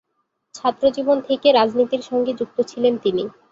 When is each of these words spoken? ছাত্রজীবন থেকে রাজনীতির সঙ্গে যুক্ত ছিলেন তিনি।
ছাত্রজীবন 0.55 1.17
থেকে 1.27 1.47
রাজনীতির 1.51 2.03
সঙ্গে 2.09 2.31
যুক্ত 2.39 2.57
ছিলেন 2.71 2.93
তিনি। 2.97 3.23